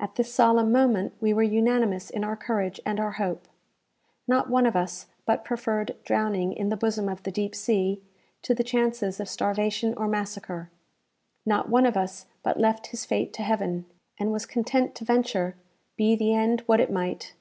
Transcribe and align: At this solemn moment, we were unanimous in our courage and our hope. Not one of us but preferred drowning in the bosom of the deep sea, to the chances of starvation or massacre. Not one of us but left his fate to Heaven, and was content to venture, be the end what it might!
At 0.00 0.14
this 0.14 0.32
solemn 0.32 0.72
moment, 0.72 1.12
we 1.20 1.34
were 1.34 1.42
unanimous 1.42 2.08
in 2.08 2.24
our 2.24 2.36
courage 2.36 2.80
and 2.86 2.98
our 2.98 3.10
hope. 3.20 3.46
Not 4.26 4.48
one 4.48 4.64
of 4.64 4.74
us 4.74 5.08
but 5.26 5.44
preferred 5.44 5.94
drowning 6.04 6.54
in 6.54 6.70
the 6.70 6.76
bosom 6.78 7.06
of 7.06 7.22
the 7.22 7.30
deep 7.30 7.54
sea, 7.54 8.00
to 8.40 8.54
the 8.54 8.64
chances 8.64 9.20
of 9.20 9.28
starvation 9.28 9.92
or 9.98 10.08
massacre. 10.08 10.70
Not 11.44 11.68
one 11.68 11.84
of 11.84 11.98
us 11.98 12.24
but 12.42 12.58
left 12.58 12.86
his 12.86 13.04
fate 13.04 13.34
to 13.34 13.42
Heaven, 13.42 13.84
and 14.18 14.32
was 14.32 14.46
content 14.46 14.94
to 14.94 15.04
venture, 15.04 15.54
be 15.98 16.16
the 16.16 16.32
end 16.32 16.62
what 16.64 16.80
it 16.80 16.90
might! 16.90 17.34